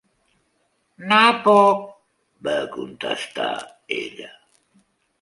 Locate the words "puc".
1.49-1.85